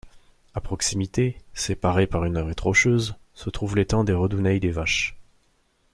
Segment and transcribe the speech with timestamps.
[0.55, 5.15] À proximité, séparé par une arête rocheuse, se trouve l'étang des Redouneilles des vaches.